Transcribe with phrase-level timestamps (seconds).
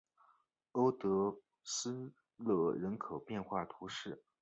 [0.71, 4.23] 欧德维勒人口变化图示